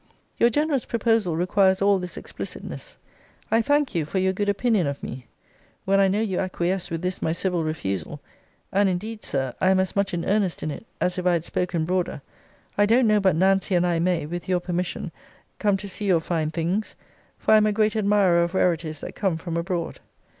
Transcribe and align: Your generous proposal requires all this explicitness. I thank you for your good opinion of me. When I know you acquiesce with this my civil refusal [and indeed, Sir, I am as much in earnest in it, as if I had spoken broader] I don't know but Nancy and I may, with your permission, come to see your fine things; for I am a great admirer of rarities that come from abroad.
Your 0.39 0.49
generous 0.49 0.83
proposal 0.83 1.37
requires 1.37 1.79
all 1.79 1.99
this 1.99 2.17
explicitness. 2.17 2.97
I 3.51 3.61
thank 3.61 3.93
you 3.93 4.03
for 4.03 4.17
your 4.17 4.33
good 4.33 4.49
opinion 4.49 4.87
of 4.87 5.03
me. 5.03 5.27
When 5.85 5.99
I 5.99 6.07
know 6.07 6.21
you 6.21 6.39
acquiesce 6.39 6.89
with 6.89 7.03
this 7.03 7.21
my 7.21 7.33
civil 7.33 7.63
refusal 7.63 8.19
[and 8.71 8.89
indeed, 8.89 9.23
Sir, 9.23 9.53
I 9.61 9.69
am 9.69 9.79
as 9.79 9.95
much 9.95 10.11
in 10.11 10.25
earnest 10.25 10.63
in 10.63 10.71
it, 10.71 10.87
as 10.99 11.19
if 11.19 11.27
I 11.27 11.33
had 11.33 11.45
spoken 11.45 11.85
broader] 11.85 12.23
I 12.79 12.87
don't 12.87 13.05
know 13.05 13.19
but 13.19 13.35
Nancy 13.35 13.75
and 13.75 13.85
I 13.85 13.99
may, 13.99 14.25
with 14.25 14.49
your 14.49 14.59
permission, 14.59 15.11
come 15.59 15.77
to 15.77 15.87
see 15.87 16.05
your 16.07 16.19
fine 16.19 16.49
things; 16.49 16.95
for 17.37 17.51
I 17.53 17.57
am 17.57 17.67
a 17.67 17.71
great 17.71 17.95
admirer 17.95 18.41
of 18.41 18.55
rarities 18.55 19.01
that 19.01 19.13
come 19.13 19.37
from 19.37 19.55
abroad. 19.55 19.99